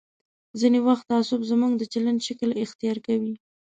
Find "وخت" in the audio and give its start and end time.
0.87-1.05